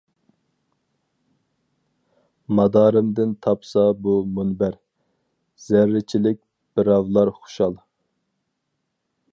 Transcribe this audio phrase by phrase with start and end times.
[2.59, 4.79] مادارىمدىن تاپسا بۇ مۇنبەر،
[5.67, 6.43] زەررىچىلىك
[6.79, 7.79] بىراۋلار خۇشال.